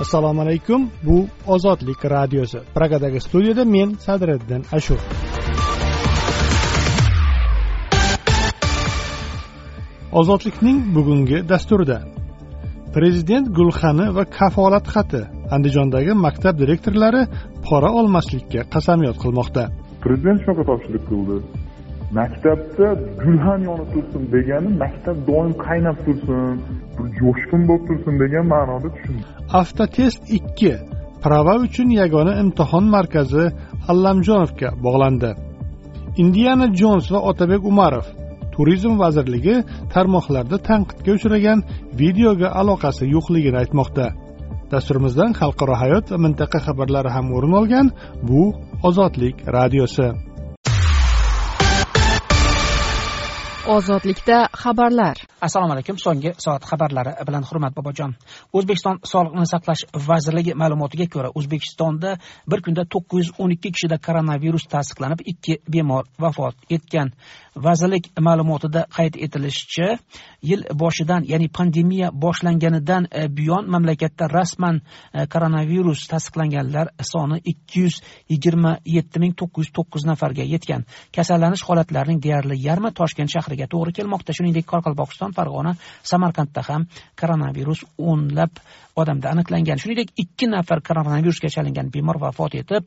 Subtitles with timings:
[0.00, 0.90] assalomu alaykum.
[1.02, 2.58] Bu ozodlik radiosi.
[2.74, 4.98] Pragadagi studiyada men sadriddin ashur.
[10.12, 11.98] Ozodlikning bugungi dasturida
[12.94, 17.22] prezident gulxani va kafolat xati andijondagi maktab direktorlari
[17.66, 19.62] pora olmaslikka qasamyod qilmoqda.
[20.04, 21.36] Prezident shunaqa topshiriq qildi.
[22.18, 22.88] Maktabda
[23.22, 26.54] gulxan yonib tursin degani maktab doim qaynab tursin
[26.96, 29.24] bir jo'shqin bo'lib tursin degan ma'noda tushundim.
[29.60, 30.72] Avtotest ikki
[31.22, 33.44] prava uchun yagona imtihon markazi
[33.90, 35.30] allamjonovga bog'landi.
[36.22, 38.06] Indiana jons va otabek umarov
[38.54, 39.56] turizm vazirligi
[39.94, 41.58] tarmoqlarda tanqidga uchragan
[42.00, 44.06] videoga aloqasi yo'qligini aytmoqda.
[44.72, 47.86] Dasturimizdan xalqaro hayot va mintaqa xabarlari ham o'rin olgan
[48.28, 48.42] bu
[48.88, 50.08] ozodlik radiosi.
[53.74, 55.16] Ozodlikda xabarlar.
[55.40, 55.98] Assalomu alaykum.
[55.98, 58.14] So'nggi soat xabarlari bilan hurmat bobojon.
[58.56, 62.16] O'zbekiston sog'liqni saqlash vazirligi ma'lumotiga ko'ra o'zbekistonda
[62.50, 67.12] bir kunda to'qqiz yuz o'n ikki kishida koronavirus tasdiqlanib ikki bemor vafot etgan.
[67.66, 69.88] Vazirlik ma'lumotida qayd etilishicha
[70.50, 74.80] yil boshidan ya'ni pandemiya boshlanganidan e, buyon mamlakatda rasman
[75.14, 78.00] e, koronavirus tasdiqlanganlar soni ikki yuz
[78.32, 80.84] yigirma yetti ming to'qqiz yuz to'qqiz nafarga yetgan.
[81.16, 84.32] Kasallanish holatlarining deyarli yarmi toshkent shahriga to'g'ri kelmoqda.
[84.36, 86.86] Shuningdek qoraqalpog'iston farg'ona samarqandda ham
[87.20, 88.62] koronavirus o'nlab
[88.96, 89.80] odamda aniqlangan.
[89.82, 92.84] Shuningdek ikki nafar koronavirusga chalingan bemor vafot etib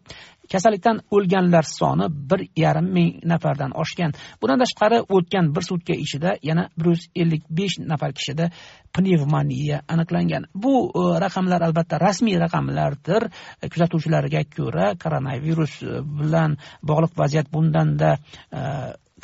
[0.52, 4.14] kasallikdan o'lganlar soni bir yarim ming nafardan oshgan.
[4.42, 8.50] Bundan tashqari o'tgan bir sutka ichida yana bir yuz ellik besh nafar kishida
[8.96, 10.48] pnevmoniya aniqlangan.
[10.56, 13.30] Bu e, raqamlar albatta rasmiy raqamlardir.
[13.62, 18.18] E, kuzatuvchilarga ko'ra koronavirus e, bilan bog'liq vaziyat bundanda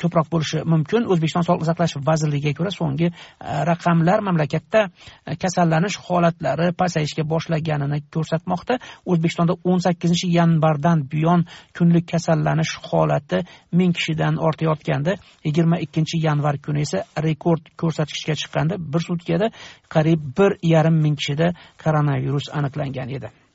[0.02, 1.06] ko'proq bo'lishi mumkin.
[1.12, 3.14] O'zbekiston sog'liqni saqlash vazirligiga ko'ra so'nggi e,
[3.70, 4.82] raqamlar mamlakatda
[5.26, 8.78] e, kasallanish holatlari pasayishga boshlaganini ko'rsatmoqda.
[9.10, 11.46] O'zbekistonda o'n sakkizinchi yanvardan buyon
[11.78, 13.42] kunlik kasallanish holati
[13.78, 15.16] ming kishidan ortayotgandi.
[15.46, 18.80] Yigirma ikkinchi yanvar kuni esa rekord ko'rsatkichga chiqqandi.
[18.92, 19.50] Bir sutkada
[19.94, 21.52] qariyb bir yarim ming kishida
[21.82, 23.45] koronavirus aniqlangan edi.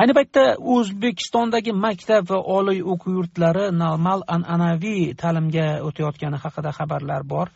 [0.00, 0.42] Ayni paytda
[0.74, 7.50] o'zbekistondagi maktab va oliy o'quv yurtlari normal an'anaviy ta'limga o'tayotgani haqida xabarlar bor.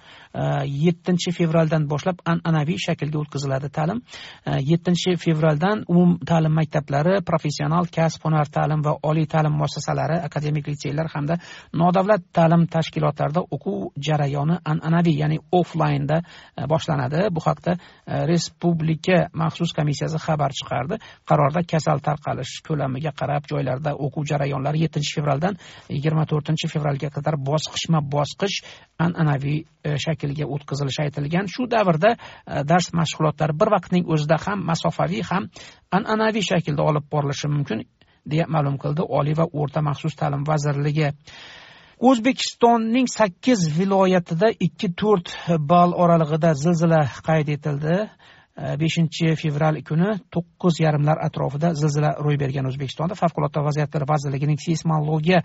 [0.84, 4.02] Yettinchi fevraldan boshlab an'anaviy shaklga o'tkaziladi ta'lim.
[4.70, 11.08] Yettinchi fevraldan umum ta'lim maktablari professional kasb hunar ta'lim va oliy ta'lim muassasalari akademik litseylar
[11.14, 11.38] hamda
[11.72, 17.28] nodavlat ta'lim tashkilotlarida o'quv jarayoni an'anaviy ya'ni offlaynda e, boshlanadi.
[17.32, 21.00] Bu haqda e, respublika maxsus komissiyasi xabar chiqardi.
[21.28, 22.25] Qarorda kasal tarqalish
[22.68, 25.58] ko'lamiga qarab joylarda o'quv jarayonlari yettinchi fevraldan
[25.96, 28.56] yigirma to'rtinchi fevralga qadar bosqichma bosqich
[29.06, 31.50] an'anaviy e, shaklga o'tkazilishi aytilgan.
[31.54, 35.50] Shu davrda e, dars mashg'ulotlari bir vaqtning o'zida ham masofaviy ham
[35.98, 37.84] an'anaviy shaklda olib borilishi mumkin
[38.30, 41.12] deya ma'lum qildi oliy va o'rta maxsus ta'lim vazirligi.
[42.08, 45.30] O'zbekistonning sakkiz viloyatida ikki to'rt
[45.70, 47.96] ball oralig'ida zilzila qayd etildi.
[48.56, 55.42] Beshinchi fevral kuni to'qqiz yarimlar atrofida zilzila ro'y bergan o'zbekistonda favqulodda vaziyatlar vazirligining seysmologiya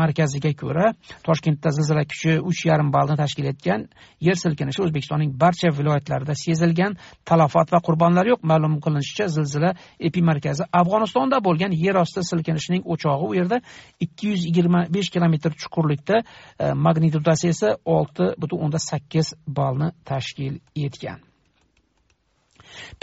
[0.00, 0.92] markaziga ko'ra
[1.26, 3.86] toshkentda zilzila kuchi uch yarim ballni tashkil etgan
[4.26, 6.96] yer silkinishi o'zbekistonning barcha viloyatlarida sezilgan.
[7.24, 8.42] Talafot va qurbonlar yo'q.
[8.50, 9.72] Ma'lum qilinishicha zilzila
[10.10, 13.60] epimarkazi afg'onistonda bo'lgan yer osti silkinishining o'chog'i u yerda
[14.04, 20.60] ikki yuz yigirma besh kilometr chuqurlikda e, magnitudasi esa olti butun o'nda sakkiz ballni tashkil
[20.86, 21.27] etgan.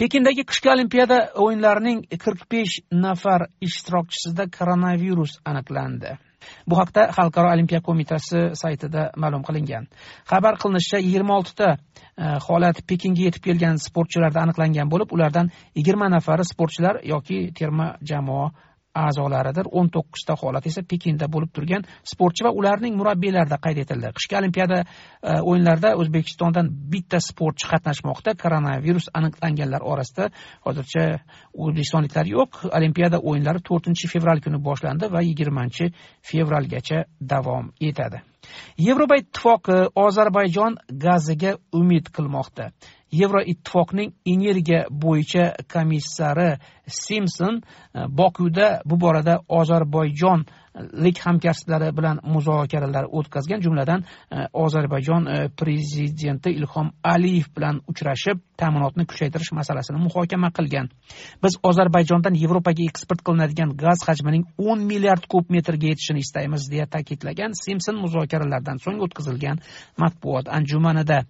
[0.00, 6.16] Pekindagi qishki olimpiada o'yinlarining qirq besh nafar ishtirokchisida koronavirus aniqlandi.
[6.68, 9.88] Bu haqda xalqaro olimpiya qo'mitasi saytida ma'lum qilingan.
[10.30, 11.78] Xabar qilinishicha yigirma oltita e,
[12.46, 18.46] holat pekinga yetib kelgan sportchilarda aniqlangan bo'lib ulardan yigirma nafari sportchilar yoki terma jamoa
[19.04, 19.68] a'zolaridir.
[19.78, 24.12] O'n to'qqizta holat esa pekinda bo'lib turgan sportchi va ularning murabbiylarida qayd etildi.
[24.18, 24.86] Qishki olimpiada e,
[25.50, 28.36] o'yinlarida o'zbekistondan bitta sportchi qatnashmoqda.
[28.42, 30.30] Koronavirus aniqlanganlar orasida
[30.66, 31.04] hozircha
[31.54, 32.62] o'zbekistonliklar yo'q.
[32.78, 35.92] Olimpiada o'yinlari to'rtinchi fevral kuni boshlandi va yigirmanchi
[36.30, 37.04] fevralgacha
[37.34, 38.22] davom etadi.
[38.78, 42.70] Yevropa ittifoqi ozarbayjon gaziga umid qilmoqda.
[43.12, 46.56] Yevroittifoqning energiya bo'yicha komissari
[46.86, 47.62] simson
[47.94, 53.60] e, bokuda bu borada ozarbayjonlik hamkasblari bilan muzokaralar o'tkazgan.
[53.60, 60.90] Jumladan e, ozarbayjon e, prezidenti ilhom aliyev bilan uchrashib ta'minotni kuchaytirish masalasini muhokama qilgan.
[61.42, 67.54] Biz ozarbayjondan yevropaga eksport qilinadigan gaz hajmining o'n milliard kub metrga yetishini istaymiz deya ta'kidlagan
[67.64, 69.62] simson muzokaralardan so'ng o'tkazilgan
[69.98, 71.24] matbuot anjumanida.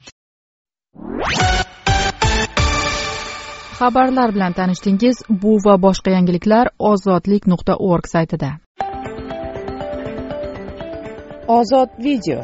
[3.78, 8.50] Xabarlar bilan tanishdingiz bu va boshqa yangiliklar ozodlik nuqta org saytida.
[11.58, 12.38] Ozod video.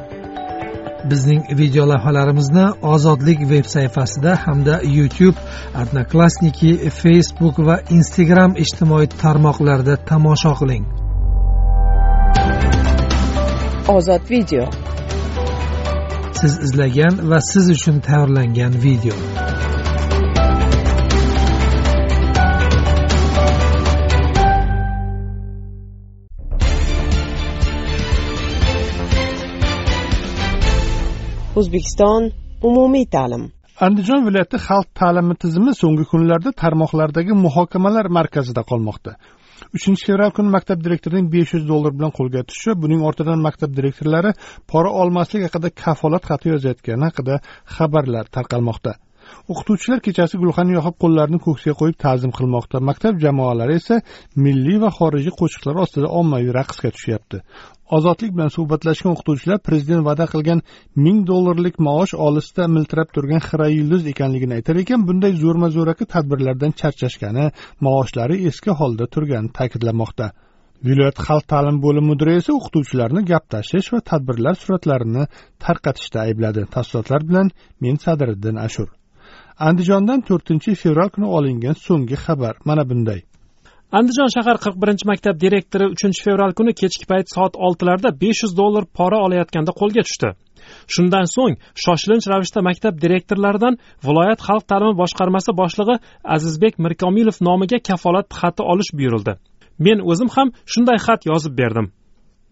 [1.10, 5.38] Bizning video lavhalarimizni ozodlik veb sayfasida hamda youtube
[5.82, 6.70] odnoklassniki
[7.00, 10.86] facebook va instagram ijtimoiy tarmoqlarida tomosha qiling.
[13.96, 14.81] Ozod video
[16.42, 19.16] siz izlagan va siz uchun tayyorlangan video.
[31.60, 32.22] O'zbekiston
[32.68, 33.44] umumiy ta'lim.
[33.86, 39.12] Andijon viloyati xalq ta'limi tizimi so'nggi kunlarda tarmoqlardagi muhokamalar markazida qolmoqda
[39.76, 44.32] uchinchi fevral kuni maktab direktorining besh yuz dollar bilan qo'lga tushishi buning ortidan maktab direktorlari
[44.72, 47.34] pora olmaslik haqida kafolat xati yozayotgani haqida
[47.76, 48.92] xabarlar tarqalmoqda.
[49.52, 52.76] O'qituvchilar kechasi gulxan yoqib qo'llarini ko'ksiga qo'yib ta'zim qilmoqda.
[52.88, 53.96] Maktab jamoalari esa
[54.44, 57.38] milliy va xorijiy qo'shiqlar ostida ommaviy raqsga tushyapti.
[57.96, 60.60] Ozodlik bilan suhbatlashgan o'qituvchilar prezident va'da qilgan
[61.04, 65.00] ming dollarlik maosh olisda miltirab turgan xira yulduz ekanligini aytar ekan.
[65.08, 67.44] Bunday zo'rma zo'raki tadbirlardan charchashgani
[67.86, 70.26] maoshlari eski holda turganini ta'kidlamoqda.
[70.88, 75.28] Viloyat xalq ta'limi bo'limi mudiri esa o'qituvchilarni gap tashish va tadbirlar suratlarini
[75.64, 76.66] tarqatishda aybladi.
[76.74, 78.88] Tafsilotlar bilan men sadiriddin ashur.
[79.68, 82.54] Andijondan to'rtinchi fevral kuni olingan so'nggi xabar.
[82.68, 83.20] Mana bunday.
[83.98, 88.52] Andijon shahar qirq birinchi maktab direktori uchinchi fevral kuni kechki payt soat oltilarda besh yuz
[88.60, 90.30] dollar pora olayotganda qo'lga tushdi.
[90.94, 93.74] Shundan so'ng shoshilinch ravishda maktab direktorlaridan
[94.06, 95.96] viloyat xalq ta'limi boshqarmasi boshlig'i
[96.36, 99.32] azizbek mirkomilov nomiga kafolat xati olish buyurildi.
[99.84, 101.86] Men o'zim ham shunday xat yozib berdim.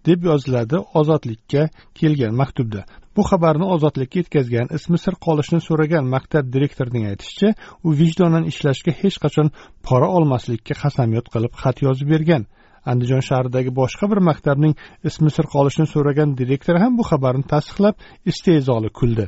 [0.08, 1.62] deb yoziladi ozodlikka
[1.98, 2.84] kelgan maktubda
[3.16, 7.50] bu xabarni ozodlikka yetkazgan ismi sir qolishni so'ragan maktab direktorining aytishicha
[7.86, 9.48] u vijdonan ishlashga hech qachon
[9.86, 12.44] pora olmaslikka qasamyod qilib xat yozib bergan.
[12.90, 14.74] Andijon shahridagi boshqa bir maktabning
[15.08, 17.94] ismi sir qolishni so'ragan direktori ham bu xabarni tasdiqlab
[18.30, 19.26] istehzoli kuldi.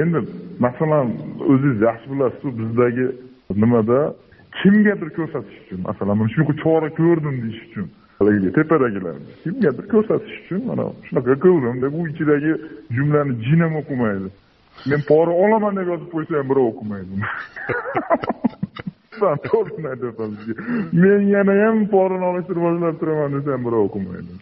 [0.00, 0.18] Endi
[0.66, 1.06] masalan
[1.52, 3.06] o'zingiz yaxshi bilasiz bizdagi
[3.62, 4.00] nimada?
[4.58, 7.86] Kimgadir ko'rsatish uchun masalan mana shunaqa chora ko'rdim deyish uchun.
[8.20, 12.52] Haligi tepadagilarni kimgadir ko'rsatish uchun mana shunaqa qildim deb u ichidagi
[12.96, 14.28] jumlani jin ham o'qimaydi.
[14.90, 17.12] Men pora olaman deb yozib qo'ysa ham birov o'qimaydi.
[19.48, 20.30] To'g'risini aytyapman
[21.02, 24.32] men yana ham porani olishni rivojlantirib turaman desa ham birov o'qimaydi.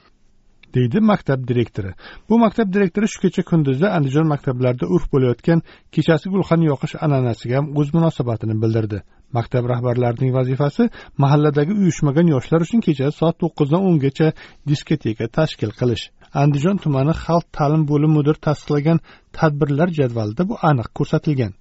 [0.77, 1.93] Deydi maktab direktori.
[2.29, 5.63] Bu maktab direktori shu kecha kunduzda andijon maktablarida urf bo'layotgan
[5.95, 8.99] kechasi gulxan yoqish an'anasiga ham o'z munosabatini bildirdi.
[9.37, 10.85] Maktab rahbarlarining vazifasi
[11.23, 14.29] mahalladagi uyushmagan yoshlar uchun kechasi soat to'qqizdan o'ngacha
[14.71, 16.05] diskoteka tashkil qilish.
[16.43, 18.99] Andijon tumani xalq ta'lim bo'limi mudiri tasdiqlagan
[19.39, 21.53] tadbirlar jadvalida bu aniq ko'rsatilgan.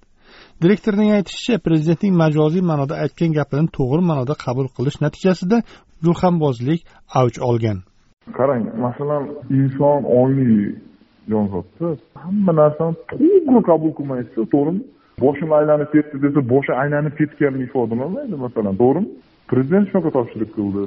[0.62, 5.58] Direktorning aytishicha prezidentning majoziy ma'noda aytgan gapini to'g'ri ma'noda qabul qilish natijasida
[6.04, 6.80] gulxanbozlik
[7.20, 7.78] avj olgan.
[8.38, 9.24] Qarang masalan
[9.60, 10.58] inson ongli
[11.32, 11.88] jonzotda
[12.22, 14.82] hamma narsani to'g'ri qabul qilmaysiz to'g'rimi?
[15.24, 19.08] Boshim aylanib ketdi desa boshi aylanib ketganini ifodalayolmaydi masalan to'g'rimi?
[19.50, 20.84] Prezident shunaqa topshiriq qildi.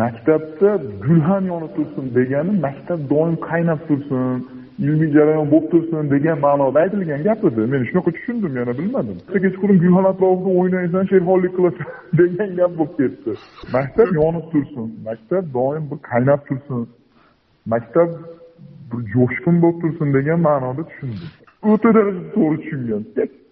[0.00, 0.70] Maktabda
[1.04, 4.38] gulxan yonib tursin degani maktab doim qaynab tursin
[4.78, 7.60] ilmiy jarayon bo'lib tursin degan ma'noda aytilgan gap edi.
[7.72, 9.18] Men shunaqa tushundim yana bilmadim.
[9.44, 11.86] Kechqurun gulxan atrofida o'ynaysan sherxonlik qilasan
[12.20, 13.32] degan gap bo'lib ketdi.
[13.76, 16.80] Maktab yonib tursin maktab doim bir qaynab tursin
[17.72, 18.08] maktab
[18.90, 21.30] bir jo'shqin bo'lib tursin degan ma'noda tushundim.
[21.70, 23.02] O'ta darajada to'g'ri tushungan.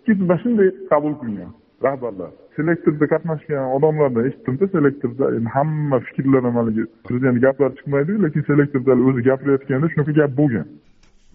[0.07, 1.51] Mana shunday qabul qilgan
[1.87, 2.31] rahbarlar.
[2.57, 8.93] Selektorda qatnashgan odamlardan eshitdimda selektorda endi hamma fikrlar ham haligi prezident gaplari chiqmaydiyu lekin selektorda
[9.09, 10.67] o'zi gapirayotganda shunaqa gap bo'lgan.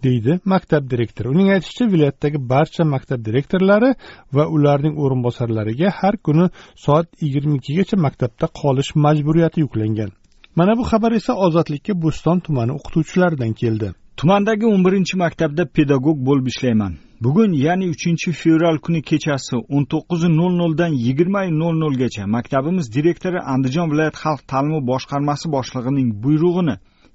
[0.06, 1.28] Deydi maktab direktori.
[1.34, 3.90] Uning aytishicha viloyatdagi barcha maktab direktorlari
[4.36, 6.46] va ularning o'rinbosarlariga har kuni
[6.84, 10.10] soat yigirma ikkigacha maktabda qolish majburiyati yuklangan.
[10.58, 13.88] Mana bu xabar esa ozodlikka bo'ston tumani o'qituvchilaridan keldi.
[14.18, 16.94] Tumandagi o'n birinchi maktabda pedagog bo'lib ishlayman.
[17.24, 23.40] Bugun ya'ni uchinchi fevral kuni kechasi o'n to'qqiz nol noldan yigirma nol nolgacha maktabimiz direktori
[23.52, 26.74] andijon viloyat xalq ta'limi boshqarmasi boshlig'ining buyrug'ini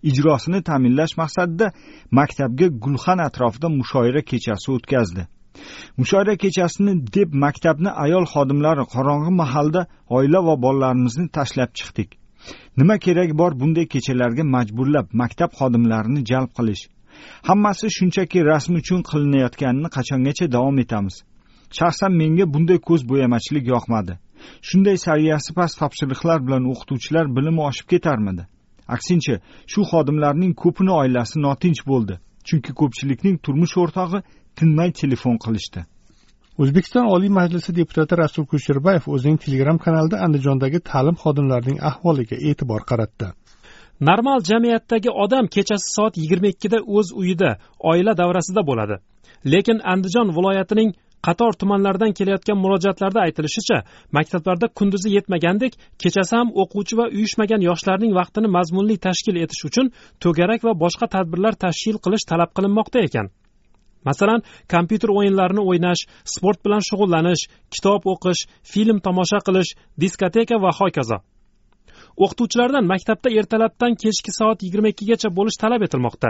[0.10, 1.68] ijrosini ta'minlash maqsadida
[2.20, 5.28] maktabga gulxan atrofida mushoira kechasi o'tkazdi.
[6.00, 9.82] Mushoira kechasini deb maktabni ayol xodimlari qorong'i mahalda
[10.18, 12.10] oila va bolalarimizni tashlab chiqdik.
[12.80, 16.84] Nima keragi bor bunday kechalarga majburlab maktab xodimlarini jalb qilish
[17.50, 21.16] hammasi shunchaki rasm uchun qilinayotganini qachongacha davom etamiz.
[21.78, 24.14] Shaxsan menga bunday ko'z bo'yamachilik yoqmadi.
[24.70, 28.44] Shunday saviyasi past topshiriqlar bilan o'qituvchilar bilimi oshib ketarmidi?
[28.96, 29.36] Aksincha
[29.72, 32.16] shu xodimlarning ko'pini oilasi notinch bo'ldi
[32.48, 34.20] chunki ko'pchilikning turmush o'rtog'i
[34.60, 35.86] tinmay telefon qilishdi.
[36.62, 43.28] O'zbekiston oliy majlisi deputati rasul kusherbayev o'zining telegram kanalida andijondagi ta'lim xodimlarining ahvoliga e'tibor qaratdi.
[44.10, 47.50] Normal jamiyatdagi odam kechasi soat yigirma ikkida o'z uyida
[47.92, 48.96] oila davrasida bo'ladi.
[49.54, 50.90] Lekin andijon viloyatining
[51.28, 53.78] qator tumanlardan kelayotgan murojaatlarda aytilishicha
[54.18, 59.92] maktablarda kunduzi yetmagandek kechasi ham o'quvchi va uyushmagan yoshlarning vaqtini mazmunli tashkil etish uchun
[60.24, 63.28] to'garak va boshqa tadbirlar tashkil qilish talab qilinmoqda ekan.
[64.10, 64.42] Masalan
[64.74, 66.02] kompyuter o'yinlarini o'ynash
[66.36, 67.44] sport bilan shug'ullanish
[67.74, 68.42] kitob o'qish
[68.72, 69.70] film tomosha qilish
[70.02, 71.18] diskoteka va hokazo.
[72.18, 76.30] O'qituvchilardan maktabda ertalabdan kechki soat yigirma ikkigacha bo'lish talab etilmoqda.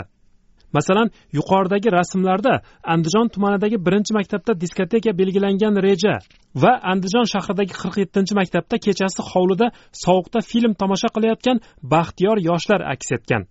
[0.74, 2.54] Masalan yuqoridagi rasmlarda
[2.94, 6.16] andijon tumanidagi birinchi maktabda diskoteka belgilangan reja
[6.64, 9.68] va andijon shahridagi qirq yettinchi maktabda kechasi hovlida
[10.04, 11.62] sovuqda film tomosha qilayotgan
[11.94, 13.44] baxtiyor yoshlar aks etgan.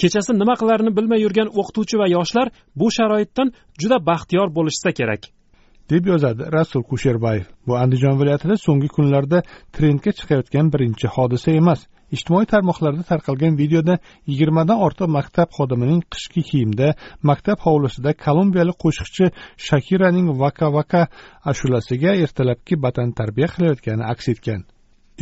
[0.00, 2.46] Kechasi nima qilarini bilmay yurgan o'qituvchi va yoshlar
[2.80, 3.48] bu sharoitdan
[3.80, 5.22] juda baxtiyor bo'lishsa kerak.
[5.90, 7.46] Deb yozadi rasul kusherbayev.
[7.66, 9.42] Bu andijon viloyatida so'nggi kunlarda
[9.76, 11.80] trendga chiqayotgan birinchi hodisa emas.
[12.16, 13.94] Ijtimoiy tarmoqlarda tarqalgan videoda
[14.30, 16.92] yigirmadan ortiq maktab xodimining qishki kiyimda
[17.30, 19.32] maktab hovlisida kolumbiyalik qo'shiqchi
[19.68, 21.02] shakiraning vaka vaka
[21.52, 24.60] ashulasiga ertalabki batantarbiya qilayotgani aks etgan.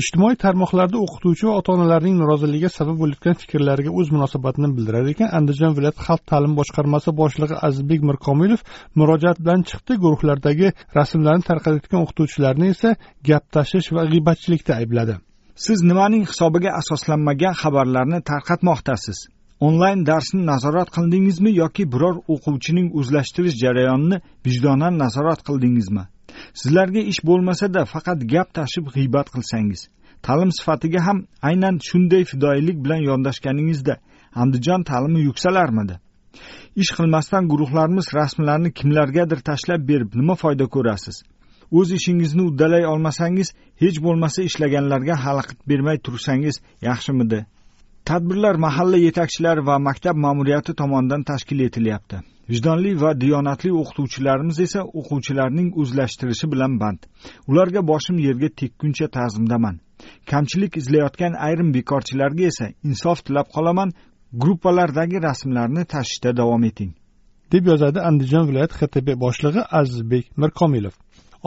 [0.02, 5.76] Ijtimoiy tarmoqlarda o'qituvchi va ota onalarning noroziligiga sabab bo'layotgan fikrlariga o'z munosabatini bildirar ekan andijon
[5.76, 8.64] viloyati xalq ta'limi boshqarmasi boshlig'i azizbek mirkomilov
[9.00, 9.98] murojaat bilan chiqdi.
[10.04, 12.90] Guruhlardagi rasmlarni tarqatayotgan o'qituvchilarni esa
[13.28, 15.14] gap tashish va g'iybatchilikda aybladi.
[15.66, 19.18] Siz nimaning hisobiga asoslanmagan xabarlarni tarqatmoqdasiz?
[19.66, 26.04] Onlayn darsni nazorat qildingizmi yoki biror o'quvchining o'zlashtirish jarayonini vijdonan nazorat qildingizmi?
[26.60, 29.80] Sizlarga ish bo'lmasada faqat gap tashib g'iybat qilsangiz.
[30.26, 33.94] Ta'lim sifatiga ham aynan shunday fidoyilik bilan yondashganingizda
[34.42, 35.94] andijon ta'limi yuksalarmidi?
[36.82, 41.16] Ish qilmasdan guruhlarimiz rasmlarni kimlargadir tashlab berib nima foyda ko'rasiz?
[41.78, 43.48] O'z ishingizni uddalay olmasangiz
[43.82, 47.40] hech bo'lmasa ishlaganlarga xalaqit bermay tursangiz yaxshimidi?
[48.08, 52.16] Tadbirlar mahalla yetakchilari va maktab ma'muriyati tomonidan tashkil etilyapti.
[52.50, 57.00] Vijdonli va diyonatli o'qituvchilarimiz esa o'quvchilarning o'zlashtirishi bilan band.
[57.50, 59.76] Ularga boshim yerga tekkuncha ta'zimdaman.
[60.30, 63.94] Kamchilik izlayotgan ayrim bekorchilarga esa insof tilab qolaman
[64.42, 66.92] gruppalardagi rasmlarni tashishda davom eting.
[67.52, 70.94] deb yozadi andijon viloyat xtb boshlig'i azizbek mirkomilov.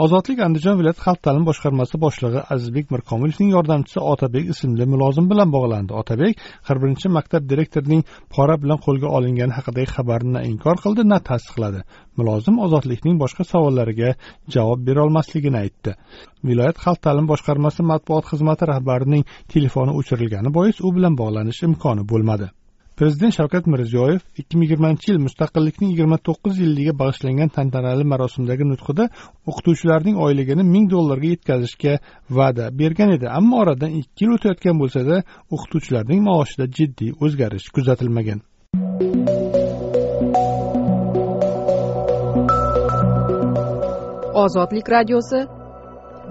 [0.04, 5.96] Ozodlik andijon viloyati xalq ta'limi boshqarmasi boshlig'i azizbek mirkomilovning yordamchisi otabek ismli mulozim bilan bog'landi.
[6.02, 8.04] Otabek qirq birinchi maktab direktorining
[8.36, 11.82] pora bilan qo'lga olingani haqidagi xabarni na inkor qildi na tasdiqladi.
[12.20, 14.14] Mulozim ozodlikning boshqa savollariga
[14.56, 15.98] javob berolmasligini aytdi.
[16.50, 22.54] Viloyat xalq ta'limi boshqarmasi matbuot xizmati rahbarining telefoni o'chirilgani bois u bilan bog'lanish imkoni bo'lmadi.
[22.98, 29.06] Prezident shavkat mirziyoyev ikki ming yigirmanchi yil mustaqillikning yigirma to'qqiz yilligiga bag'ishlangan tantanali marosimdagi nutqida
[29.50, 31.94] o'qituvchilarning oyligini ming dollarga yetkazishga
[32.38, 33.30] va'da bergan edi.
[33.40, 35.20] Ammo oradan ikki yil o'tayotgan bo'lsada
[35.56, 38.42] o'qituvchilarning maoshida jiddiy o'zgarish kuzatilmagan.
[44.44, 45.40] Ozodlik radiosi.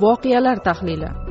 [0.02, 1.25] Voqealar tahlili.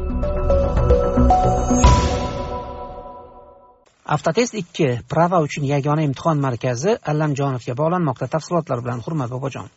[4.05, 8.27] Avtotest ikki prava uchun yagona imtihon markazi allamjonovga bog'lanmoqda.
[8.35, 9.69] Tafsilotlar bilan hurmat bobojon.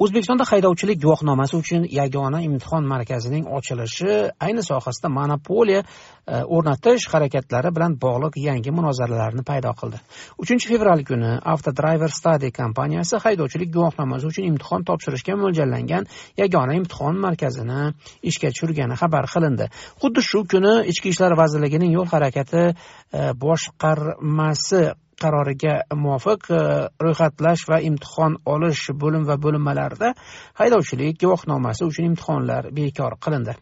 [0.00, 7.98] O'zbekistonda haydovchilik guvohnomasi uchun yagona imtihon markazining ochilishi ayni sohasida monopoliya e, o'rnatish harakatlari bilan
[8.00, 10.00] bog'liq yangi munozaralarni paydo qildi.
[10.40, 16.08] Uchinchi fevral kuni avtodriver study kompaniyasi haydovchilik guvohnomasi uchun imtihon topshirishga mo'ljallangan
[16.42, 17.92] yagona imtihon markazini
[18.32, 19.68] ishga tushirgani xabar qilindi.
[20.00, 24.92] Xuddi shu kuni ichki ishlar vazirligining yo'l harakati e, bosh boshqarmasi
[25.22, 26.60] qaroriga muvofiq e,
[27.02, 30.14] ro'yxatlash va imtihon olish bo'lim va bo'linmalarida
[30.60, 33.54] haydovchilik guvohnomasi uchun imtihonlar bekor qilindi.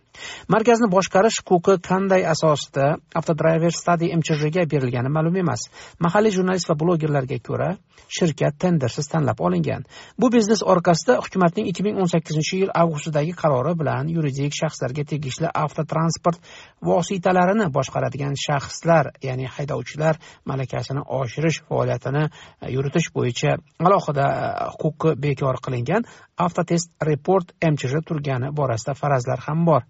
[0.54, 2.94] Markazni boshqarish huquqi qanday asosda?
[3.20, 5.68] Avtodriver study mchjga berilgani ma'lum emas.
[6.06, 7.74] Mahalliy jurnalist va blogerlarga ko'ra
[8.08, 9.84] shirkat tendersiz tanlab olingan.
[10.20, 15.50] Bu biznes orqasida hukumatning ikki ming o'n sakkizinchi yil avgustidagi qarori bilan yuridik shaxslarga tegishli
[15.64, 16.40] avtotransport
[16.88, 25.60] vositalarini boshqaradigan shaxslar ya'ni haydovchilar malakasini oshirish faoliyatini e, yuritish bo'yicha alohida e, huquqi bekor
[25.64, 26.04] qilingan.
[26.44, 29.82] Avtotest report mchj turgani borasida farazlar ham bor.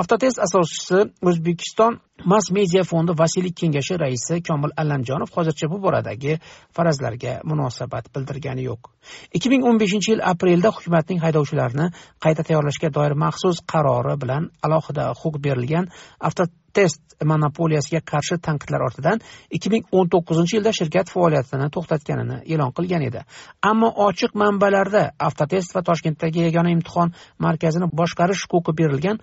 [0.00, 1.98] Avtotest asoschisi o'zbekiston
[2.32, 6.38] mass media fondi vasiylik kengashi raisi komil allamjonov hozircha bu boradagi
[6.76, 8.90] farazlarga munosabat bildirgani yo'q.
[9.36, 11.86] ikki ming o'n beshinchi yil aprelda hukumatning haydovchilarni
[12.24, 15.90] qayta tayyorlashga doir maxsus qarori bilan alohida huquq berilgan
[16.20, 19.20] avto test monopoliyasiga qarshi tanqidlar ortidan
[19.56, 23.22] ikki ming o'n to'qqizinchi yilda shirkat faoliyatini to'xtatganini e'lon qilgan edi.
[23.70, 27.14] Ammo ochiq manbalarda avtotest va toshkentdagi yagona imtihon
[27.46, 29.20] markazini boshqarish huquqi berilgan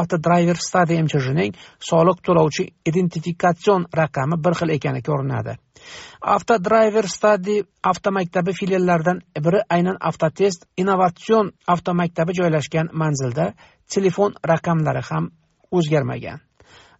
[0.00, 1.58] avtodriver stadi mchjning
[1.90, 5.58] soliq to'lovchi identifikatsion raqami bir xil ekani ko'rinadi.
[6.36, 7.56] Avtodriver stadi
[7.90, 13.46] avtomaktabi filiallaridan biri aynan avtotest innovatsion avtomaktabi joylashgan manzilda
[13.94, 15.30] telefon raqamlari ham
[15.72, 16.38] o'zgarmagan.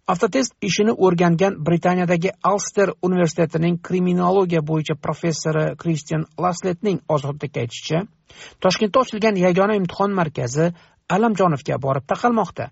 [0.06, 8.02] Avtotest ishini o'rgangan britaniyadagi alster universitetining kriminologiya bo'yicha professori kristian lasletning ozodlikka aytishicha
[8.60, 10.72] toshkentda ochilgan yagona imtihon markazi
[11.14, 12.70] allamjonovga borib taqalmoqda.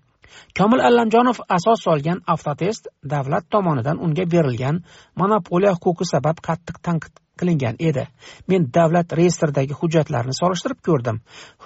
[0.57, 4.83] Komil allamjonov asos solgan avtotest davlat tomonidan unga berilgan
[5.15, 8.05] monopoliya huquqi sabab qattiq tanqid qilingan edi.
[8.47, 11.19] Men davlat reyestridagi hujjatlarni solishtirib ko'rdim.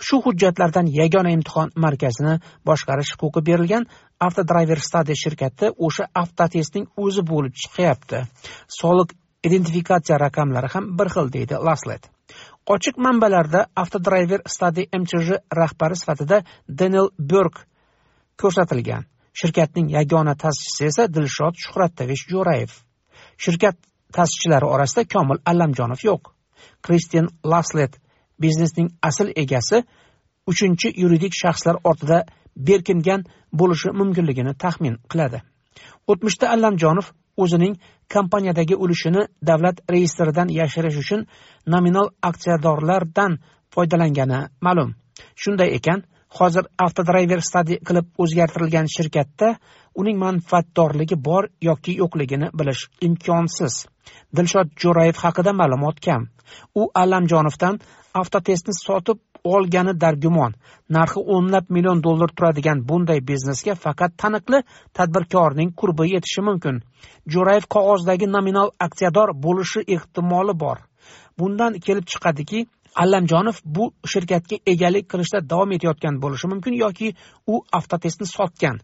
[0.08, 2.40] Shu hujjatlardan yagona imtihon markazini
[2.72, 3.86] boshqarish huquqi berilgan
[4.28, 8.26] avtodrayver stadi shirkati o'sha avtotestning o'zi bo'lib chiqyapti.
[8.80, 9.16] Soliq
[9.48, 12.12] identifikatsiya raqamlari ham bir xil deydi laslet
[12.74, 16.42] ochiq manbalarda avtodrayver stadi mchj rahbari sifatida
[16.82, 17.60] denel berg
[18.42, 19.06] ko'rsatilgan.
[19.40, 22.72] Shirkatning yagona ta'sischisi esa dilshod shuhrattovich jo'rayev.
[23.38, 23.78] Shirkat
[24.14, 26.24] ta'sischilari orasida komil allamjonov yo'q.
[26.86, 28.00] Kristin laslet
[28.42, 29.84] biznesning asl egasi
[30.48, 32.24] uchinchi yuridik shaxslar ortida
[32.56, 33.22] berkingan
[33.60, 35.42] bo'lishi mumkinligini taxmin qiladi.
[36.12, 37.08] O'tmishda allamjonov
[37.44, 37.76] o'zining
[38.14, 41.26] kompaniyadagi ulushini davlat reyestridan yashirish uchun
[41.74, 43.40] nominal aksiyadorlardan
[43.74, 44.94] foydalangani ma'lum.
[45.42, 46.04] Shunday ekan
[46.40, 49.50] hozir avtodrayver stadi qilib o'zgartirilgan shirkatda
[50.02, 53.74] uning manfaatdorligi bor yoki yo'qligini bilish imkonsiz.
[54.38, 56.28] Dilshod jo'rayev haqida ma'lumot kam.
[56.82, 57.80] U allamjonovdan
[58.22, 59.20] avtotestni sotib
[59.54, 60.54] olgani dargumon.
[60.98, 64.60] Narxi o'nlab million dollar turadigan bunday biznesga faqat taniqli
[64.98, 66.82] tadbirkorning qurbi yetishi mumkin.
[67.34, 70.78] Jo'rayev qog'ozdagi nominal aksiyador bo'lishi ehtimoli bor.
[71.40, 72.66] Bundan kelib chiqadiki
[73.04, 77.14] allamjonov bu shirkatga egalik qilishda davom etayotgan bo'lishi mumkin yoki
[77.54, 78.80] u avtotestni sotgan.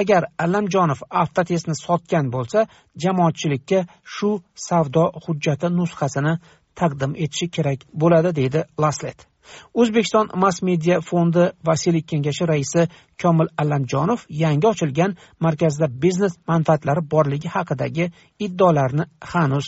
[0.00, 2.66] Agar allamjonov avtotestni sotgan bo'lsa
[3.04, 4.30] jamoatchilikka shu
[4.68, 6.34] savdo hujjati nusxasini
[6.80, 9.18] taqdim etishi kerak bo'ladi deydi laslet
[9.80, 12.82] o'zbekiston mass media fondi vasiylik kengashi raisi
[13.22, 15.16] komil allamjonov yangi ochilgan
[15.46, 18.06] markazda biznes manfaatlari borligi haqidagi
[18.46, 19.66] iddaolarni hanuz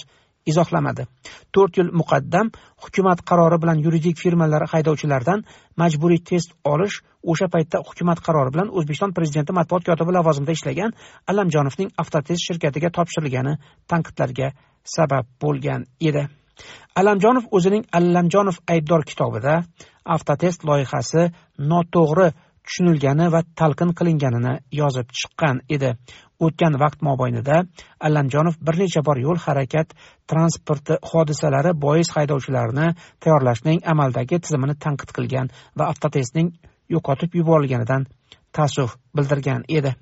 [0.51, 1.07] izohlamadi.
[1.55, 2.51] To'rt yil muqaddam
[2.85, 5.45] hukumat qarori bilan yuridik firmalar haydovchilardan
[5.83, 7.01] majburiy test olish
[7.33, 10.97] o'sha paytda hukumat qarori bilan o'zbekiston prezidenti matbuot kotibi lavozimida ishlagan
[11.31, 13.55] allamjonovning avtotest shirkatiga topshirilgani
[13.91, 14.49] tanqidlarga
[14.97, 16.27] sabab bo'lgan edi.
[17.01, 19.55] Allamjonov o'zining allamjonov aybdor kitobida
[20.15, 21.23] avtotest loyihasi
[21.73, 22.29] noto'g'ri
[22.67, 25.91] tushunilgani va talqin qilinganini yozib chiqqan edi.
[26.45, 27.63] O'tgan vaqt mobaynida
[28.09, 29.95] allamjonov bir necha bor yo'l harakat
[30.33, 32.89] transporti hodisalari bois haydovchilarni
[33.23, 36.53] tayyorlashning amaldagi tizimini tanqid qilgan va avtotestning
[36.95, 38.07] yo'qotib yuborilganidan
[38.57, 39.93] taassuf bildirgan edi.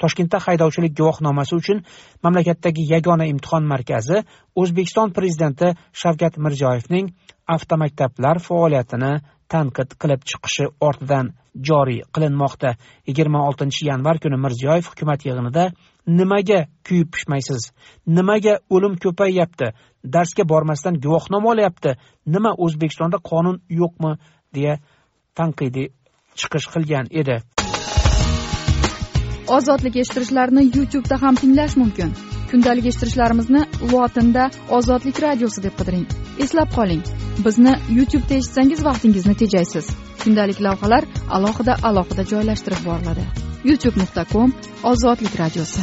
[0.00, 1.82] Toshkentda haydovchilik guvohnomasi uchun
[2.24, 4.22] mamlakatdagi yagona imtihon markazi
[4.62, 7.10] o'zbekiston prezidenti shavkat mirziyoyevning
[7.56, 9.12] avtomaktablar faoliyatini
[9.52, 11.32] tanqid qilib chiqishi ortidan
[11.68, 12.70] joriy qilinmoqda.
[13.08, 15.64] Yigirma oltinchi yanvar kuni mirziyoyev hukumat yig'inida
[16.18, 17.70] nimaga kuyib pishmaysiz?
[18.06, 19.72] Nimaga o'lim ko'payyapti
[20.14, 21.96] darsga bormasdan guvohnoma olyapti?
[22.34, 24.12] Nima o'zbekistonda qonun yo'qmi?
[24.54, 24.78] deya
[25.38, 25.88] tanqidiy
[26.40, 27.36] chiqish qilgan edi.
[29.56, 32.12] Ozodlik eshittirishlarini youtubeda ham tinglash mumkin.
[32.50, 36.06] Kundalik eshittirishlarimizni lotinda ozodlik radiosi deb qidiring.
[36.44, 37.02] Eslab qoling.
[37.44, 39.86] Bizni youtubeda eshitsangiz vaqtingizni tejaysiz.
[40.22, 41.04] Kundalik lavhalar
[41.36, 43.24] alohida alohida joylashtirib boriladi.
[43.68, 44.52] Youtube nuqta com
[44.90, 45.82] ozodlik radiosi.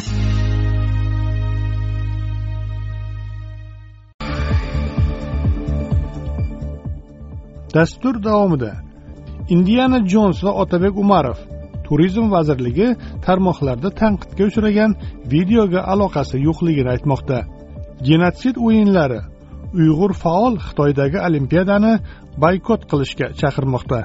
[7.76, 8.72] Dastur davomida
[9.50, 11.38] indiana jons va otabek umarov
[11.88, 12.88] turizm vazirligi
[13.26, 14.92] tarmoqlarda tanqidga uchragan
[15.34, 17.40] videoga aloqasi yo'qligini aytmoqda.
[18.08, 19.20] Genotsid o'yinlari
[19.80, 21.94] uyg'ur faol xitoydagi olimpiadani
[22.44, 24.00] boykot qilishga chaqirmoqda.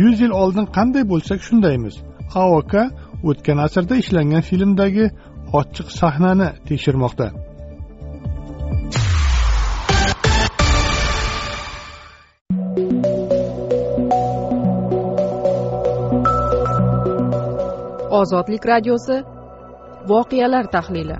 [0.00, 1.94] Yuz yil oldin qanday bo'lsak shundaymiz.
[2.42, 2.72] Aok
[3.30, 5.06] o'tgan asrda ishlangan filmdagi
[5.60, 7.26] ochiq sahnani tekshirmoqda.
[18.20, 19.16] Ozodlik radiosi.
[20.10, 21.18] Voqealar tahlili.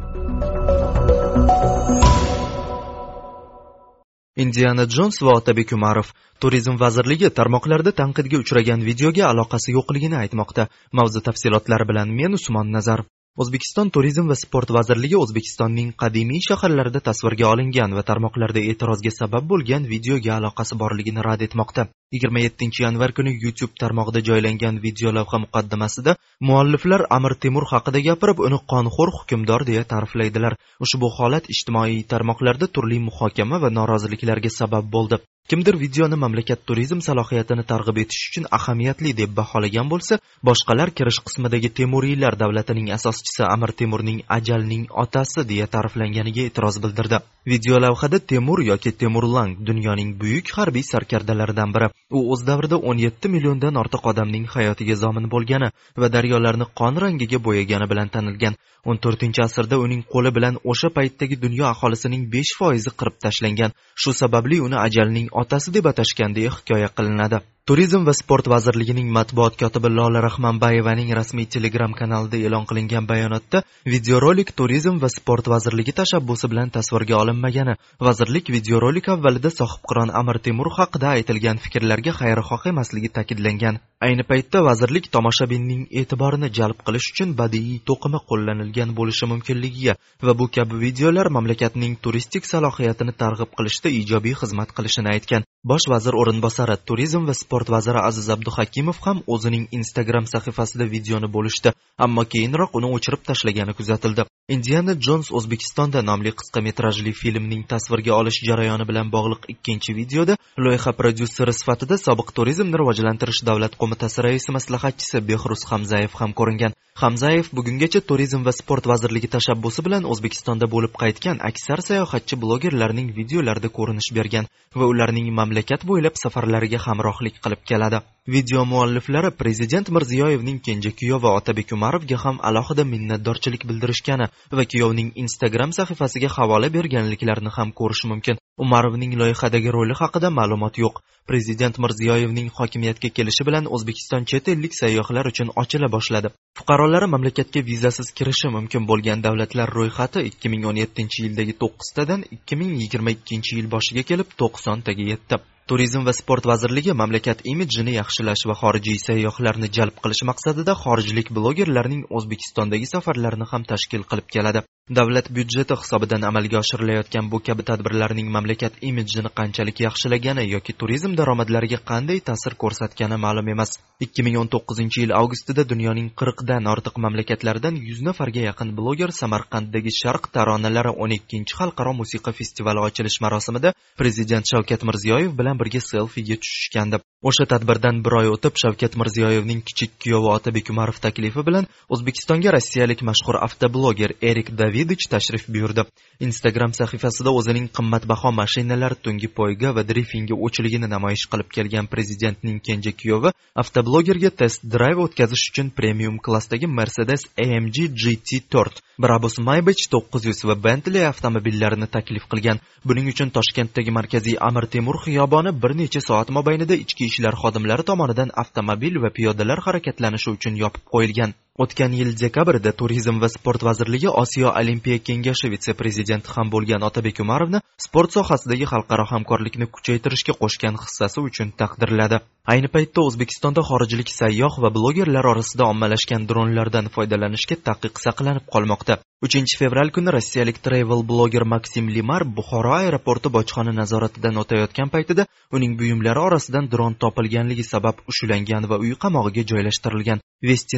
[4.37, 6.11] Indiana jons va otabek umarov
[6.43, 10.69] turizm vazirligi tarmoqlarda tanqidga uchragan videoga aloqasi yo'qligini aytmoqda.
[10.99, 13.07] Mavzu tafsilotlari bilan men usmon nazarov.
[13.43, 19.89] O'zbekiston turizm va sport vazirligi o'zbekistonning qadimiy shaharlarida tasvirga olingan va tarmoqlarda e'tirozga sabab bo'lgan
[19.93, 21.87] videoga aloqasi borligini rad etmoqda.
[22.15, 26.17] Yigirma yettinchi yanvar kuni youtube tarmog'ida joylangan video lavha muqaddimasida
[26.49, 30.55] mualliflar amir temur haqida gapirib uni qonxo'r hukmdor deya ta'riflaydilar.
[30.85, 35.25] Ushbu holat ijtimoiy tarmoqlarda turli muhokama va noroziliklarga sabab bo'ldi.
[35.49, 41.71] Kimdir videoni mamlakat turizm salohiyatini targ'ib etish uchun ahamiyatli deb baholagan bo'lsa boshqalar kirish qismidagi
[41.81, 47.19] temuriylar davlatining asoschisi amir temurning ajalning otasi deya ta'riflanganiga e'tiroz bildirdi.
[47.53, 51.89] Videolavhada temur yoki temurlang dunyoning buyuk harbiy sarkardalaridan biri.
[52.17, 55.69] U o'z davrida 17 milliondan ortiq odamning hayotiga zomin bo'lgani
[56.01, 58.57] va daryolarni qon rangiga bo'yagani bilan tanilgan.
[58.85, 63.71] 14 asrda uning qo'li bilan o'sha paytdagi dunyo aholisining 5 foizi qirib tashlangan.
[64.03, 67.41] Shu sababli uni ajalning otasi deb atashgan deya hikoya qilinadi.
[67.71, 73.63] Turizm va sport vazirligining matbuot kotibi lola rahmonbayevaning rasmiy telegram kanalida e'lon qilingan bayonotda
[73.95, 77.75] videorolik turizm va sport vazirligi tashabbusi bilan tasvirga olinmagani
[78.09, 83.81] vazirlik videorolik avvalida sohibqiron amir temur haqida aytilgan fikrlarga xayrixoh emasligi ta'kidlangan.
[84.07, 89.97] Ayni paytda vazirlik tomoshabinning e'tiborini jalb qilish uchun badiiy to'qima qo'llanilgan bo'lishi mumkinligiga
[90.27, 95.49] va bu kabi videolar mamlakatning turistik salohiyatini targ'ib qilishda ijobiy xizmat qilishini aytgan.
[95.71, 101.29] Bosh vazir o'rinbosari turizm va sport sport vaziri aziz abduhakimov ham o'zining instagram sahifasida videoni
[101.37, 101.71] bo'lishdi.
[102.05, 104.25] Ammo keyinroq uni o'chirib tashlagani kuzatildi.
[104.55, 110.93] Indiana jons o'zbekistonda nomli qisqa metrajli filmning tasvirga olish jarayoni bilan bog'liq ikkinchi videoda loyiha
[111.01, 116.75] prodyuseri sifatida sobiq turizmni rivojlantirish davlat qo'mitasi raisi maslahatchisi behruz hamzayev ham ko'ringan.
[117.03, 123.71] Hamzayev bugungacha turizm va sport vazirligi tashabbusi bilan o'zbekistonda bo'lib qaytgan aksar sayohatchi blogerlarning videolarida
[123.79, 128.01] ko'rinish bergan va ularning mamlakat bo'ylab safarlariga hamrohlik qilib keladi.
[128.35, 134.29] Video mualliflari prezident mirziyoyevning kenja kuyovi otabek umarovga ham alohida minnatdorchilik bildirishgani
[134.59, 138.41] va kuyovning instagram sahifasiga havola berganliklarini ham ko'rish mumkin.
[138.65, 141.03] Umarovning loyihadagi roli haqida ma'lumot yo'q.
[141.29, 146.33] Prezident mirziyoyevning hokimiyatga kelishi bilan o'zbekiston chet ellik sayyohlar uchun ochila boshladi.
[146.59, 152.61] Fuqarolari mamlakatga vizasiz kirishi mumkin bo'lgan davlatlar ro'yxati ikki ming o'n yettinchi yildagi to'qqiztadan ikki
[152.61, 155.47] ming yigirma ikkinchi yil boshiga kelib to'qsontaga yetdi.
[155.71, 162.03] Turizm va sport vazirligi mamlakat imidjini yaxshilash va xorijiy sayyohlarni jalb qilish maqsadida xorijlik blogerlarning
[162.19, 164.63] o'zbekistondagi safarlarini ham tashkil qilib keladi.
[164.91, 171.79] Davlat byudjeti hisobidan amalga oshirilayotgan bu kabi tadbirlarning mamlakat imidjini qanchalik yaxshilagani yoki turizm daromadlariga
[171.91, 173.71] qanday ta'sir ko'rsatgani ma'lum emas.
[174.05, 179.93] ikki ming o'n to'qqizinchi yil avgustida dunyoning qirqdan ortiq mamlakatlaridan yuz nafarga yaqin bloger samarqanddagi
[180.01, 186.37] sharq taronalari o'n ikkinchi xalqaro musiqa festivali ochilish marosimida prezident shavkat mirziyoyev bilan birga selfiga
[186.43, 186.97] tushishgandi.
[187.29, 193.01] O'sha tadbirdan bir oy o'tib shavkat mirziyoyevning kichik kuyovi otabek umarov taklifi bilan o'zbekistonga rossiyalik
[193.11, 195.83] mashhur avtobloger erik davidich tashrif buyurdi.
[196.21, 202.93] Instagram sahifasida o'zining qimmatbaho mashinalar tungi poyga va drifingga o'chligini namoyish qilib kelgan prezidentning kenja
[203.01, 203.31] kuyovi
[203.63, 210.57] avtoblogerga test drayv o'tkazish uchun premium klassdagi mercedes amg gt 4 brabus maybach 900 va
[210.67, 212.59] bentley avtomobillarini taklif qilgan.
[212.89, 218.35] Buning uchun toshkentdagi markaziy amir temur xiyoboni bir necha soat mobaynida ichki ishlar xodimlari tomonidan
[218.43, 221.35] avtomobil va piyodalar harakatlanishi uchun yopib qo'yilgan.
[221.63, 227.21] O'tgan yil dekabrda turizm va sport vazirligi osiyo olimpiya kengashi vitse prezidenti ham bo'lgan otabek
[227.25, 232.19] umarovni sport sohasidagi xalqaro hamkorlikni kuchaytirishga qo'shgan hissasi uchun taqdirladi.
[232.53, 238.99] Ayni paytda o'zbekistonda xorijlik sayyoh va blogerlar orasida ommalashgan dronlardan foydalanishga taqiq saqlanib qolmoqda.
[239.27, 245.25] Uchinchi fevral kuni rossiyalik travel bloger maksim limar buxoro aeroporti bojxona nazoratidan o'tayotgan paytida
[245.57, 250.23] uning buyumlari orasidan dron topilganligi sabab ushlangan va uy qamog'iga joylashtirilgan.
[250.49, 250.77] Vesti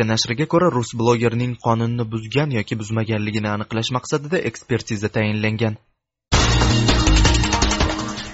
[0.00, 5.76] novosibirska nashriga ko'ra rus blogerning qonunni buzgan yoki buzmaganligini aniqlash maqsadida ekspertiza tayinlangan.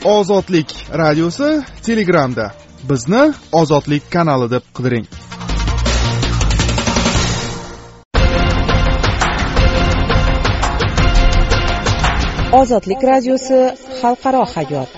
[0.05, 2.53] Ozodlik radiosi telegramda.
[2.89, 5.07] Bizni ozodlik kanali deb qidiring.
[12.61, 13.61] Ozodlik radiosi
[14.01, 14.91] xalqaro hayot.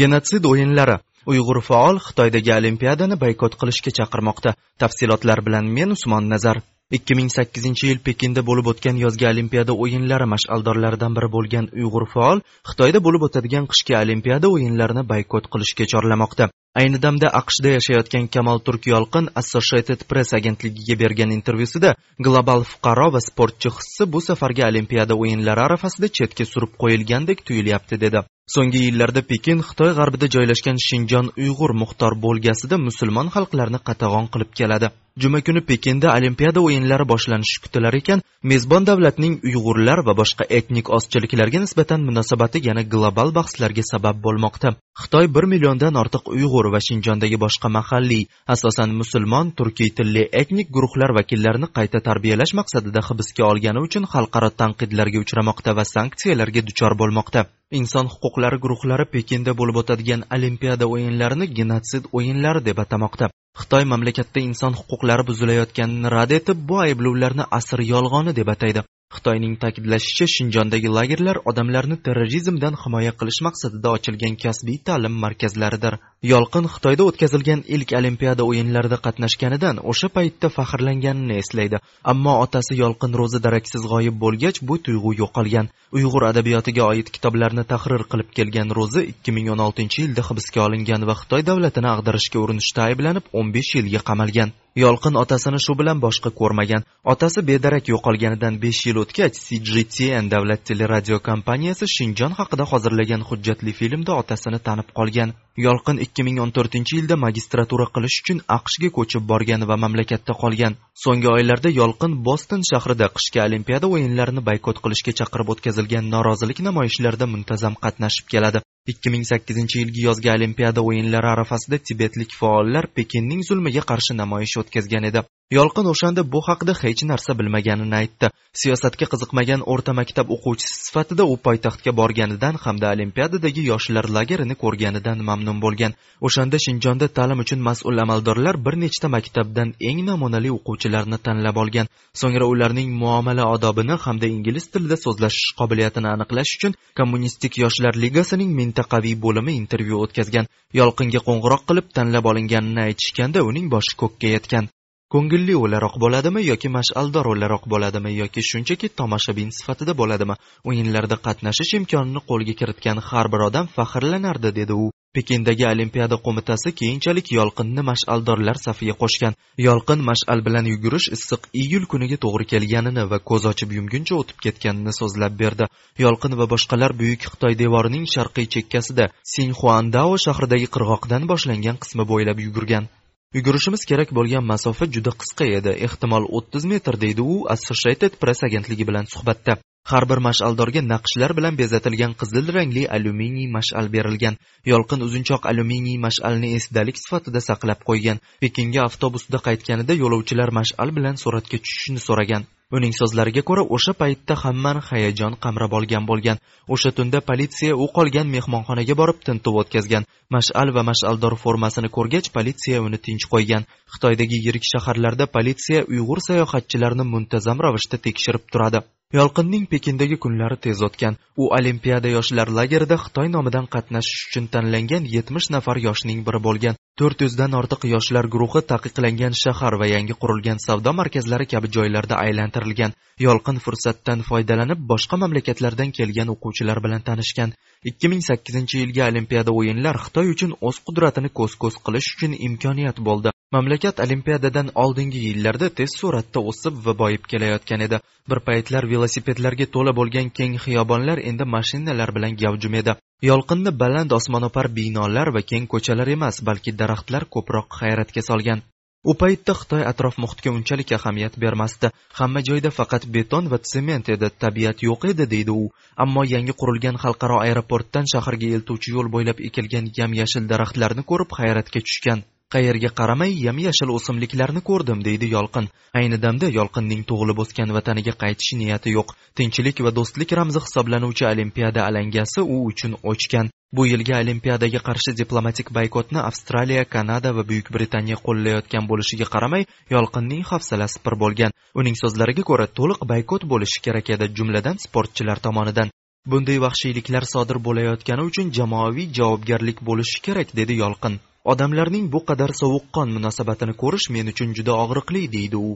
[0.00, 0.96] Genotsid o'yinlari
[1.32, 4.56] uyg'ur faol xitoydagi olimpiadani boykot qilishga chaqirmoqda.
[4.82, 6.58] Tafsilotlar bilan men usmon nazar.
[6.96, 13.26] 2008 yil pekinda bo'lib o'tgan yozgi olimpiada o'yinlari mash'aldorlaridan biri bo'lgan uyg'ur faol xitoyda bo'lib
[13.26, 16.48] o'tadigan qishki olimpiada o'yinlarini boykot qilishga chorlamoqda.
[16.80, 21.90] Ayni damda aqshda yashayotgan kamol turkiyolqin associated press agentligiga bergan intervyusida
[22.26, 28.20] global fuqaro va sportchi hissi bu safargi olimpiada o'yinlari arafasida chetga surib qo'yilgandek tuyulyapti dedi.
[28.54, 34.88] So'nggi yillarda pekin xitoy g'arbida joylashgan shinjon uyg'ur muxtor bo'lgasida musulmon xalqlarni qatag'on qilib keladi.
[35.22, 38.22] Juma kuni pekinda olimpiada o'yinlari boshlanishi kutilar ekan.
[38.50, 44.68] Mezbon davlatning uyg'urlar va boshqa etnik ozchiliklarga nisbatan munosabati yana global bahslarga sabab bo'lmoqda.
[45.02, 51.16] Xitoy bir milliondan ortiq uyg'ur va shinjondagi boshqa mahalliy asosan musulmon turkiy tilli etnik guruhlar
[51.18, 57.48] vakillarini qayta tarbiyalash maqsadida hibsga olgani uchun xalqaro tanqidlarga uchramoqda va sanksiyalarga duchor bo'lmoqda.
[57.76, 63.28] Inson huquqlari guruhlari pekinda bo'lib o'tadigan olimpiada o'yinlarini genotsid o'yinlari deb atamoqda.
[63.60, 68.84] Xitoy mamlakatda inson huquqlari buzilayotganini rad etib bu ayblovlarni asr yolg'oni deb ataydi.
[69.16, 75.94] Xitoyning ta'kidlashicha shinjondagi lagerlar odamlarni terrorizmdan himoya qilish maqsadida ochilgan kasbiy ta'lim markazlaridir.
[76.32, 81.80] Yolqin xitoyda o'tkazilgan ilk olimpiada o'yinlarida qatnashganidan o'sha paytda faxrlanganini eslaydi.
[82.12, 85.72] Ammo otasi yolqin ro'zi daraksiz g'oyib bo'lgach bu tuyg'u yo'qolgan.
[85.96, 91.88] Uyg'ur adabiyotiga oid kitoblarni tahrir qilib kelgan ro'zi 2016 yilda hibsga olingan va xitoy davlatini
[91.94, 94.52] ag'darishga urinishda ayblanib 15 yilga qamalgan.
[94.84, 96.82] Yolqin otasini shu bilan boshqa ko'rmagan.
[97.12, 104.12] Otasi bedarak yo'qolganidan 5 yil o'tgach cgtn davlat teleradio kompaniyasi shinjon haqida hozirlagan hujjatli filmda
[104.22, 105.34] otasini tanib qolgan.
[105.66, 110.76] Yolqin 2014 yilda magistratura qilish uchun aqshga ko'chib borgan va mamlakatda qolgan.
[111.04, 117.74] So'nggi oylarda yolqin boston shahrida qishki olimpiada o'yinlarini boykot qilishga chaqirib o'tkazilgan norozilik namoyishlarida muntazam
[117.84, 118.62] qatnashib keladi.
[118.92, 125.22] 2008 yilgi yozgi olimpiada o'yinlari arafasida tibetlik faollar pekinning zulmiga qarshi namoyish o'tkazgan edi.
[125.56, 128.28] Yolqin o'shanda bu haqida hech narsa bilmaganini aytdi.
[128.62, 135.62] Siyosatga qiziqmagan o'rta maktab o'quvchisi sifatida u poytaxtga borganidan hamda olimpiadadagi yoshlar lagerini ko'rganidan mamnun
[135.64, 135.96] bo'lgan.
[136.26, 141.90] O'shanda shinjonda ta'lim uchun mas'ul amaldorlar bir nechta maktabdan eng namunali o'quvchilarni tanlab olgan.
[142.20, 149.16] So'ngra ularning muomala odobini hamda ingliz tilida so'zlashish qobiliyatini aniqlash uchun kommunistik yoshlar ligasining mintaqaviy
[149.24, 150.50] bo'limi intervyu o'tkazgan.
[150.80, 154.66] Yolqinga qo'ng'iroq qilib tanlab olinganini aytishganda uning boshi ko'kka yetgan.
[155.14, 160.34] Ko'ngilli o'laroq bo'ladimi yoki mash'aldor o'laroq bo'ladimi yoki shunchaki tomoshabin sifatida bo'ladimi?
[160.68, 164.88] O'yinlarda qatnashish imkonini qo'lga kiritgan har bir odam faxrlanardi dedi u.
[165.16, 169.38] Pekindagi olimpiada qo'mitasi keyinchalik yolqinni mash'aldorlar safiga qo'shgan.
[169.68, 174.92] Yolqin mash'al bilan yugurish issiq iyul kuniga to'g'ri kelganini va ko'z ochib yumguncha o'tib ketganini
[175.00, 175.70] so'zlab berdi.
[176.04, 182.92] Yolqin va boshqalar buyuk xitoy devorining sharqiy chekkasida sinxuandao shahridagi qirg'oqdan boshlangan qismi bo'ylab yugurgan.
[183.36, 185.72] Yugurishimiz kerak bo'lgan masofa juda qisqa edi.
[185.86, 189.56] Ehtimol 30 metr deydi u associated press agentligi bilan suhbatda.
[189.90, 194.40] Har bir mash'aldorga naqshlar bilan bezatilgan qizil rangli alyuminiy mash'al berilgan.
[194.72, 198.22] Yolqin uzunchoq alyuminiy mash'alni esdalik sifatida saqlab qo'ygan.
[198.44, 202.48] Pekinga avtobusda qaytganida yo'lovchilar mash'al bilan suratga tushishni so'ragan.
[202.76, 206.40] Uning so'zlariga ko'ra o'sha paytda hammani hayajon qamrab olgan bo'lgan.
[206.74, 210.06] O'sha tunda politsiya u qolgan mehmonxonaga borib tintuv o'tkazgan.
[210.36, 213.66] Mash'al va mash'aldor formasini ko'rgach politsiya uni tinch qo'ygan.
[213.94, 218.84] Xitoydagi yirik shaharlarda politsiya uyg'ur sayohatchilarini muntazam ravishda tekshirib turadi.
[219.18, 221.14] Yolqinning pekindagi kunlari tez o'tgan.
[221.42, 226.76] U olimpiada yoshlar lagerida xitoy nomidan qatnashish uchun tanlangan yetmish nafar yoshning biri bo'lgan.
[226.98, 232.94] To'rt yuzdan ortiq yoshlar guruhi taqiqlangan shahar va yangi qurilgan savdo markazlari kabi joylarda aylantirilgan.
[233.26, 237.54] Yolqin fursatdan foydalanib boshqa mamlakatlardan kelgan o'quvchilar bilan tanishgan.
[237.86, 243.32] 2008 yilgi olimpiada o'yinlar xitoy uchun o'z qudratini ko'z ko'z qilish uchun imkoniyat bo'ldi.
[243.56, 248.00] Mamlakat olimpiadadan oldingi yillarda tez sur'atda o'sib va boyib kelayotgan edi.
[248.30, 252.96] Bir paytlar velosipedlarga to'la bo'lgan keng xiyobonlar endi mashinalar bilan gavjum edi.
[253.30, 258.60] Yolqinni baland osmono'par binolar va keng ko'chalar emas balki daraxtlar ko'proq hayratga solgan.
[259.04, 261.90] U paytda xitoy atrof muhitga unchalik ahamiyat bermasdi.
[262.18, 265.68] Hamma joyda faqat beton va sement edi tabiat yo'q edi deydi u.
[266.04, 271.80] Ammo yangi qurilgan xalqaro aeroportdan shaharga eltuvchi yo'l bo'ylab ekilgan yam yashil daraxtlarni ko'rib hayratga
[271.86, 272.24] tushgan.
[272.54, 275.66] Qayerga qaramay yam yashil o'simliklarni ko'rdim deydi yolqin.
[275.98, 279.08] Ayni damda yolqinning tug'ilib o'sgan vataniga qaytish niyati yo'q.
[279.38, 283.52] Tinchlik va do'stlik ramzi hisoblanuvchi olimpiada alangasi u uchun o'chgan.
[283.76, 290.42] Bu yilgi olimpiadaga qarshi diplomatik boykotni avstraliya kanada va buyuk britaniya qo'llayotgan bo'lishiga qaramay yolqinning
[290.52, 291.56] hafsalasi pir bo'lgan.
[291.80, 295.88] Uning so'zlariga ko'ra to'liq boykot bo'lishi kerak edi jumladan sportchilar tomonidan.
[296.30, 301.14] Bunday vahshiyliklar sodir bo'layotgani uchun jamoaviy javobgarlik bo'lishi kerak dedi yolqin.
[301.52, 305.70] Odamlarning bu qadar sovuqqon munosabatini ko'rish men uchun juda og'riqli deydi u.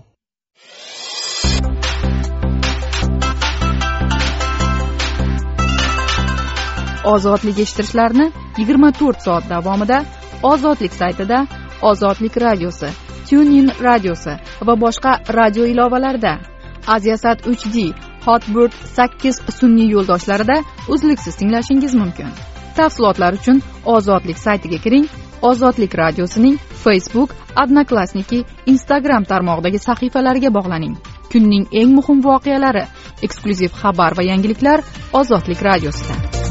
[7.15, 8.27] Ozodlik eshittirishlarni
[8.59, 9.99] 24 soat davomida
[10.53, 11.39] ozodlik saytida
[11.91, 12.93] ozodlik radiosi
[13.31, 14.35] tunin radiosi
[14.67, 16.35] va boshqa radio ilovalarida
[16.97, 17.89] aziasat 3d
[18.27, 20.57] hotbird 8 sun'iy yo'ldoshlarida
[20.95, 22.29] uzluksiz tinglashingiz mumkin.
[22.77, 23.59] Tafsilotlar uchun
[23.97, 25.07] ozodlik saytiga kiring
[25.43, 30.95] ozodlik radiosining facebook odnoklassniki instagram tarmog'idagi sahifalariga bog'laning.
[31.33, 32.87] Kunning eng muhim voqealari
[33.27, 36.42] eksklyuziv xabar va yangiliklar ozodlik radiosida.